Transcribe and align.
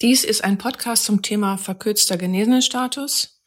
Dies 0.00 0.22
ist 0.22 0.44
ein 0.44 0.58
Podcast 0.58 1.06
zum 1.06 1.22
Thema 1.22 1.58
verkürzter 1.58 2.16
Genesenenstatus. 2.16 3.42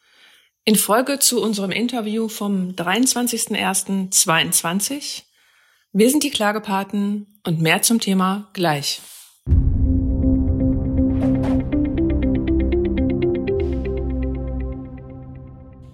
In 0.66 0.76
Folge 0.76 1.18
zu 1.18 1.42
unserem 1.42 1.72
Interview 1.72 2.28
vom 2.28 2.72
23.01.22. 2.72 5.24
Wir 5.94 6.10
sind 6.10 6.24
die 6.24 6.30
Klagepaten 6.30 7.40
und 7.48 7.62
mehr 7.62 7.84
zum 7.84 8.02
Thema 8.02 8.50
gleich. 8.52 9.00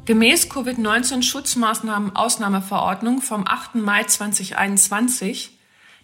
Gemäß 0.06 0.50
Covid-19-Schutzmaßnahmen-Ausnahmeverordnung 0.50 3.22
vom 3.22 3.46
8. 3.46 3.76
Mai 3.76 4.06
2021 4.06 5.57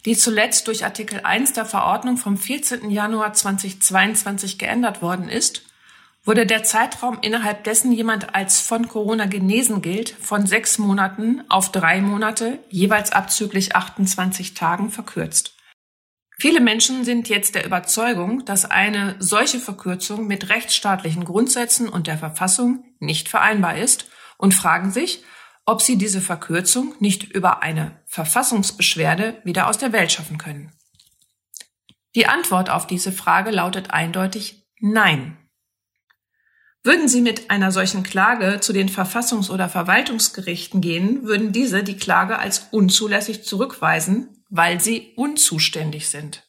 die 0.06 0.18
zuletzt 0.18 0.68
durch 0.68 0.84
Artikel 0.84 1.22
1 1.22 1.54
der 1.54 1.66
Verordnung 1.66 2.18
vom 2.18 2.38
14. 2.38 2.90
Januar 2.90 3.34
2022 3.34 4.58
geändert 4.58 5.02
worden 5.02 5.30
ist, 5.30 5.64
wurde 6.26 6.46
der 6.46 6.64
Zeitraum, 6.64 7.18
innerhalb 7.22 7.64
dessen 7.66 7.92
jemand 7.92 8.34
als 8.34 8.62
von 8.62 8.88
Corona 8.88 9.26
genesen 9.26 9.82
gilt, 9.82 10.10
von 10.10 10.48
sechs 10.48 10.78
Monaten 10.78 11.44
auf 11.50 11.72
drei 11.72 12.02
Monate, 12.02 12.60
jeweils 12.70 13.12
abzüglich 13.12 13.76
28 13.76 14.54
Tagen, 14.54 14.90
verkürzt. 14.90 15.56
Viele 16.38 16.62
Menschen 16.62 17.06
sind 17.06 17.30
jetzt 17.30 17.56
der 17.56 17.66
Überzeugung, 17.66 18.44
dass 18.46 18.70
eine 18.70 19.16
solche 19.20 19.60
Verkürzung 19.60 20.26
mit 20.26 20.50
rechtsstaatlichen 20.50 21.26
Grundsätzen 21.26 21.88
und 21.88 22.08
der 22.08 22.18
Verfassung 22.18 22.84
nicht 23.00 23.30
vereinbar 23.30 23.78
ist 23.78 24.10
und 24.38 24.54
fragen 24.54 24.92
sich, 24.92 25.24
ob 25.66 25.82
sie 25.82 25.98
diese 25.98 26.22
Verkürzung 26.22 26.96
nicht 27.00 27.24
über 27.24 27.64
eine 27.64 28.02
Verfassungsbeschwerde 28.06 29.42
wieder 29.44 29.68
aus 29.68 29.78
der 29.78 29.94
Welt 29.94 30.12
schaffen 30.12 30.38
können. 30.38 30.72
Die 32.16 32.28
Antwort 32.28 32.70
auf 32.70 32.86
diese 32.86 33.12
Frage 33.12 33.52
lautet 33.52 33.92
eindeutig 33.92 34.68
Nein. 34.80 35.38
Würden 36.84 37.08
Sie 37.08 37.22
mit 37.22 37.50
einer 37.50 37.72
solchen 37.72 38.04
Klage 38.04 38.60
zu 38.60 38.74
den 38.74 38.90
Verfassungs- 38.90 39.50
oder 39.50 39.70
Verwaltungsgerichten 39.70 40.82
gehen, 40.82 41.24
würden 41.24 41.54
diese 41.54 41.82
die 41.82 41.96
Klage 41.96 42.40
als 42.40 42.68
unzulässig 42.72 43.46
zurückweisen, 43.46 44.44
weil 44.50 44.82
sie 44.82 45.14
unzuständig 45.16 46.10
sind. 46.10 46.44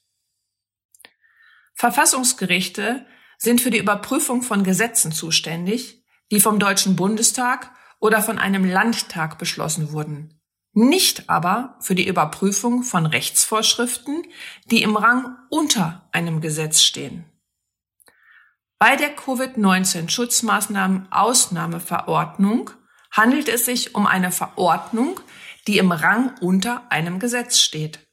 Verfassungsgerichte 1.75 3.07
sind 3.39 3.61
für 3.61 3.71
die 3.71 3.79
Überprüfung 3.79 4.43
von 4.43 4.65
Gesetzen 4.65 5.13
zuständig, 5.13 6.05
die 6.33 6.41
vom 6.41 6.59
Deutschen 6.59 6.97
Bundestag 6.97 7.71
oder 8.05 8.21
von 8.21 8.39
einem 8.39 8.67
Landtag 8.67 9.39
beschlossen 9.39 9.93
wurden, 9.93 10.39
nicht 10.75 11.31
aber 11.31 11.79
für 11.81 11.95
die 11.95 12.07
Überprüfung 12.07 12.83
von 12.83 13.07
Rechtsvorschriften, 13.07 14.27
die 14.67 14.83
im 14.83 14.99
Rang 14.99 15.39
unter 15.49 16.07
einem 16.13 16.43
Gesetz 16.43 16.83
stehen. 16.83 17.25
Bei 18.79 18.97
der 18.97 19.17
Covid-19 19.17 21.07
Ausnahmeverordnung 21.11 22.73
handelt 23.11 23.49
es 23.49 23.65
sich 23.65 23.95
um 23.95 24.07
eine 24.07 24.33
Verordnung, 24.33 25.19
die 25.67 25.79
im 25.79 25.91
Rang 25.91 26.37
unter 26.43 26.93
einem 26.93 27.19
Gesetz 27.19 27.59
steht. 27.59 28.07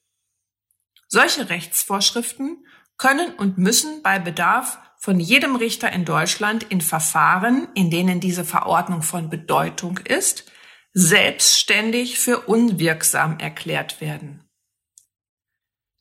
Solche 1.09 1.49
Rechtsvorschriften 1.49 2.65
können 2.95 3.33
und 3.33 3.57
müssen 3.57 4.01
bei 4.03 4.19
Bedarf 4.19 4.79
von 5.01 5.19
jedem 5.19 5.55
Richter 5.55 5.91
in 5.91 6.05
Deutschland 6.05 6.61
in 6.61 6.79
Verfahren, 6.79 7.67
in 7.73 7.89
denen 7.89 8.19
diese 8.19 8.45
Verordnung 8.45 9.01
von 9.01 9.31
Bedeutung 9.31 9.97
ist, 9.97 10.51
selbstständig 10.93 12.19
für 12.19 12.41
unwirksam 12.41 13.39
erklärt 13.39 13.99
werden. 13.99 14.47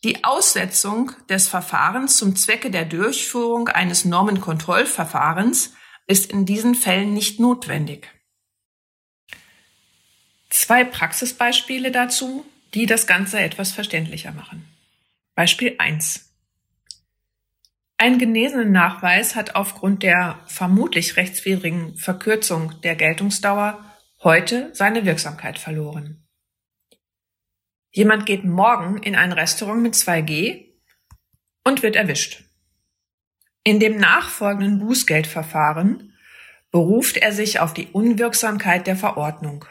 Die 0.05 0.23
Aussetzung 0.23 1.13
des 1.31 1.49
Verfahrens 1.49 2.19
zum 2.19 2.37
Zwecke 2.37 2.71
der 2.71 2.85
Durchführung 2.85 3.69
eines 3.69 4.05
Normenkontrollverfahrens 4.05 5.73
ist 6.07 6.31
in 6.31 6.45
diesen 6.45 6.75
Fällen 6.75 7.15
nicht 7.15 7.41
notwendig. 7.41 8.11
Zwei 10.51 10.85
Praxisbeispiele 10.85 11.91
dazu, 11.91 12.45
die 12.75 12.85
das 12.85 13.07
Ganze 13.07 13.41
etwas 13.41 13.73
verständlicher 13.73 14.33
machen. 14.33 14.69
Beispiel 15.35 15.77
1. 15.79 16.30
Ein 18.03 18.17
Genesenennachweis 18.17 19.37
hat 19.37 19.57
aufgrund 19.57 20.03
der 20.03 20.41
vermutlich 20.47 21.19
rechtswidrigen 21.19 21.99
Verkürzung 21.99 22.81
der 22.81 22.97
Geltungsdauer 22.97 23.85
heute 24.23 24.71
seine 24.73 25.05
Wirksamkeit 25.05 25.59
verloren. 25.59 26.27
Jemand 27.91 28.25
geht 28.25 28.43
morgen 28.43 29.03
in 29.03 29.15
ein 29.15 29.33
Restaurant 29.33 29.83
mit 29.83 29.93
2G 29.97 30.73
und 31.63 31.83
wird 31.83 31.95
erwischt. 31.95 32.45
In 33.65 33.81
dem 33.81 33.99
nachfolgenden 33.99 34.79
Bußgeldverfahren 34.79 36.15
beruft 36.71 37.19
er 37.19 37.33
sich 37.33 37.61
auf 37.61 37.75
die 37.75 37.89
Unwirksamkeit 37.89 38.87
der 38.87 38.97
Verordnung. 38.97 39.67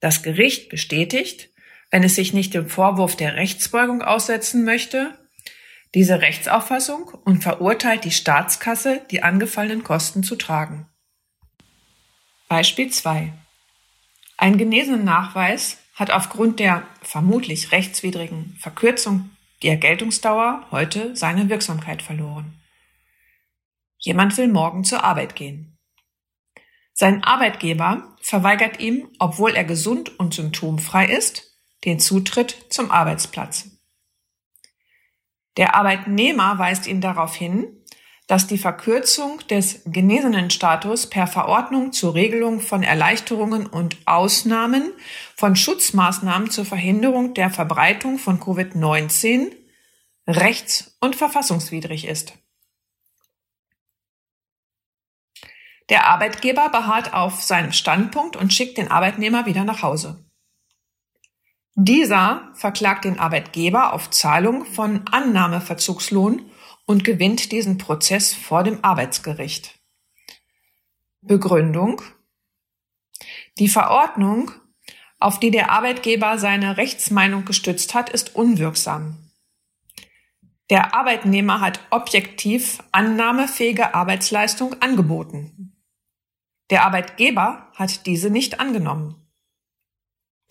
Das 0.00 0.22
Gericht 0.22 0.70
bestätigt, 0.70 1.50
wenn 1.90 2.04
es 2.04 2.14
sich 2.14 2.32
nicht 2.32 2.54
dem 2.54 2.70
Vorwurf 2.70 3.16
der 3.16 3.36
Rechtsbeugung 3.36 4.00
aussetzen 4.00 4.64
möchte, 4.64 5.21
diese 5.94 6.20
Rechtsauffassung 6.20 7.12
und 7.24 7.42
verurteilt 7.42 8.04
die 8.04 8.10
Staatskasse, 8.10 9.02
die 9.10 9.22
angefallenen 9.22 9.84
Kosten 9.84 10.22
zu 10.22 10.36
tragen. 10.36 10.88
Beispiel 12.48 12.90
2. 12.90 13.32
Ein 14.36 14.58
Genesenen-Nachweis 14.58 15.78
hat 15.94 16.10
aufgrund 16.10 16.58
der 16.58 16.86
vermutlich 17.02 17.72
rechtswidrigen 17.72 18.56
Verkürzung 18.58 19.30
der 19.62 19.76
Geltungsdauer 19.76 20.66
heute 20.70 21.14
seine 21.14 21.48
Wirksamkeit 21.48 22.02
verloren. 22.02 22.60
Jemand 23.98 24.36
will 24.36 24.48
morgen 24.48 24.84
zur 24.84 25.04
Arbeit 25.04 25.36
gehen. 25.36 25.78
Sein 26.92 27.22
Arbeitgeber 27.22 28.16
verweigert 28.20 28.80
ihm, 28.80 29.08
obwohl 29.18 29.52
er 29.52 29.64
gesund 29.64 30.18
und 30.18 30.34
symptomfrei 30.34 31.06
ist, 31.06 31.56
den 31.84 32.00
Zutritt 32.00 32.66
zum 32.70 32.90
Arbeitsplatz. 32.90 33.70
Der 35.56 35.74
Arbeitnehmer 35.74 36.58
weist 36.58 36.86
ihn 36.86 37.00
darauf 37.00 37.34
hin, 37.34 37.82
dass 38.26 38.46
die 38.46 38.58
Verkürzung 38.58 39.40
des 39.48 39.82
genesenen 39.84 40.50
Status 40.50 41.10
per 41.10 41.26
Verordnung 41.26 41.92
zur 41.92 42.14
Regelung 42.14 42.60
von 42.60 42.82
Erleichterungen 42.82 43.66
und 43.66 43.98
Ausnahmen 44.06 44.92
von 45.36 45.56
Schutzmaßnahmen 45.56 46.50
zur 46.50 46.64
Verhinderung 46.64 47.34
der 47.34 47.50
Verbreitung 47.50 48.18
von 48.18 48.40
Covid-19 48.40 49.52
rechts- 50.26 50.96
und 51.00 51.16
verfassungswidrig 51.16 52.06
ist. 52.06 52.34
Der 55.88 56.06
Arbeitgeber 56.06 56.70
beharrt 56.70 57.12
auf 57.12 57.42
seinem 57.42 57.72
Standpunkt 57.72 58.36
und 58.36 58.52
schickt 58.52 58.78
den 58.78 58.90
Arbeitnehmer 58.90 59.44
wieder 59.44 59.64
nach 59.64 59.82
Hause. 59.82 60.24
Dieser 61.74 62.50
verklagt 62.54 63.04
den 63.04 63.18
Arbeitgeber 63.18 63.94
auf 63.94 64.10
Zahlung 64.10 64.66
von 64.66 65.06
Annahmeverzugslohn 65.10 66.50
und 66.84 67.04
gewinnt 67.04 67.50
diesen 67.50 67.78
Prozess 67.78 68.34
vor 68.34 68.62
dem 68.62 68.84
Arbeitsgericht. 68.84 69.78
Begründung 71.22 72.02
Die 73.58 73.68
Verordnung, 73.68 74.50
auf 75.18 75.40
die 75.40 75.50
der 75.50 75.70
Arbeitgeber 75.70 76.36
seine 76.36 76.76
Rechtsmeinung 76.76 77.44
gestützt 77.44 77.94
hat, 77.94 78.10
ist 78.10 78.34
unwirksam. 78.34 79.30
Der 80.68 80.94
Arbeitnehmer 80.94 81.60
hat 81.60 81.80
objektiv 81.90 82.82
annahmefähige 82.92 83.94
Arbeitsleistung 83.94 84.80
angeboten. 84.82 85.76
Der 86.70 86.84
Arbeitgeber 86.84 87.70
hat 87.74 88.06
diese 88.06 88.30
nicht 88.30 88.60
angenommen. 88.60 89.21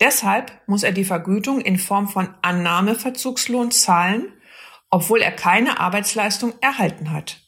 Deshalb 0.02 0.50
muss 0.66 0.82
er 0.82 0.90
die 0.90 1.04
Vergütung 1.04 1.60
in 1.60 1.78
Form 1.78 2.08
von 2.08 2.34
Annahmeverzugslohn 2.42 3.70
zahlen, 3.70 4.32
obwohl 4.90 5.22
er 5.22 5.30
keine 5.30 5.78
Arbeitsleistung 5.78 6.54
erhalten 6.60 7.12
hat. 7.12 7.40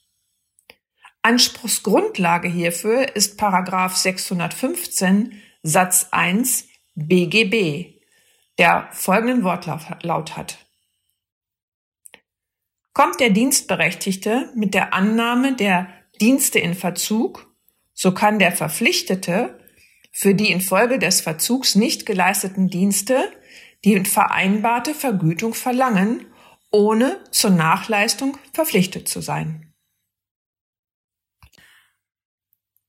Anspruchsgrundlage 1.22 2.46
hierfür 2.46 3.16
ist 3.16 3.38
Paragraph 3.38 3.96
615 3.96 5.42
Satz 5.64 6.06
1 6.12 6.68
BGB, 6.94 7.98
der 8.58 8.88
folgenden 8.92 9.42
Wortlaut 9.42 10.36
hat. 10.36 10.58
Kommt 12.92 13.18
der 13.18 13.30
Dienstberechtigte 13.30 14.52
mit 14.54 14.74
der 14.74 14.94
Annahme 14.94 15.56
der 15.56 15.88
Dienste 16.20 16.60
in 16.60 16.74
Verzug, 16.74 17.52
so 17.94 18.14
kann 18.14 18.38
der 18.38 18.52
Verpflichtete 18.52 19.58
für 20.16 20.36
die 20.36 20.52
infolge 20.52 21.00
des 21.00 21.20
Verzugs 21.20 21.74
nicht 21.74 22.06
geleisteten 22.06 22.68
Dienste 22.68 23.32
die 23.84 24.04
vereinbarte 24.04 24.94
Vergütung 24.94 25.54
verlangen, 25.54 26.26
ohne 26.70 27.18
zur 27.32 27.50
Nachleistung 27.50 28.38
verpflichtet 28.52 29.08
zu 29.08 29.20
sein. 29.20 29.74